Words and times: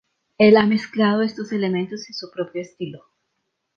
Él 0.39 0.57
ha 0.57 0.65
mezclado 0.65 1.21
estos 1.21 1.51
elementos 1.51 2.07
en 2.09 2.15
su 2.15 2.31
propio 2.31 2.63
estilo. 2.63 3.03